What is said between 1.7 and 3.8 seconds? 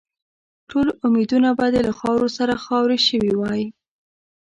دې له خاورو سره خاوري شوي وای.